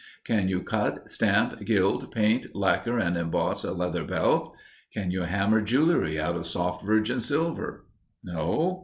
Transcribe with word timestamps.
Can 0.23 0.47
you 0.49 0.63
cut, 0.63 1.11
stamp, 1.11 1.63
gild, 1.63 2.11
paint, 2.11 2.55
lacquer 2.55 2.97
and 2.97 3.15
emboss 3.15 3.63
a 3.63 3.71
leather 3.71 4.03
belt? 4.03 4.55
Can 4.91 5.11
you 5.11 5.21
hammer 5.21 5.61
jewelry 5.61 6.19
out 6.19 6.35
of 6.35 6.47
soft 6.47 6.83
virgin 6.83 7.19
silver? 7.19 7.85
No? 8.23 8.79